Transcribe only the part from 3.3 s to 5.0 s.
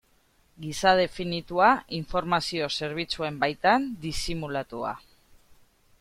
baitan disimulatua.